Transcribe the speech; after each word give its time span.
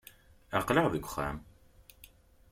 Aql-aɣ 0.57 0.87
deg 0.89 1.03
wexxam. 1.05 1.37